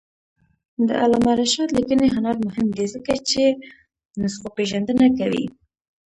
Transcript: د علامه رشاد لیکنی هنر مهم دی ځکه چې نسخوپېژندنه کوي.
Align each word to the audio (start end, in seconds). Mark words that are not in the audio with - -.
د 0.87 0.89
علامه 1.03 1.31
رشاد 1.41 1.69
لیکنی 1.77 2.07
هنر 2.15 2.35
مهم 2.47 2.67
دی 2.77 2.85
ځکه 2.93 3.13
چې 3.29 3.43
نسخوپېژندنه 4.21 5.05
کوي. 5.17 5.45